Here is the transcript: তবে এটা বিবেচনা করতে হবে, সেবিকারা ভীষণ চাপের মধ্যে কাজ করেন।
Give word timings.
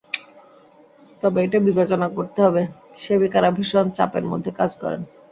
তবে 1.23 1.37
এটা 1.45 1.59
বিবেচনা 1.67 2.07
করতে 2.17 2.39
হবে, 2.45 2.61
সেবিকারা 2.97 3.49
ভীষণ 3.57 3.85
চাপের 3.97 4.25
মধ্যে 4.31 4.51
কাজ 4.59 4.71
করেন। 4.81 5.01